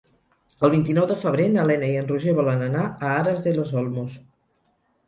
El 0.67 0.71
vint-i-nou 0.73 1.05
de 1.11 1.17
febrer 1.25 1.45
na 1.57 1.67
Lena 1.73 1.91
i 1.91 1.99
en 2.01 2.09
Roger 2.13 2.35
volen 2.43 2.65
anar 2.71 2.89
a 2.89 3.13
Aras 3.21 3.47
de 3.49 3.57
los 3.61 3.79
Olmos. 3.85 4.19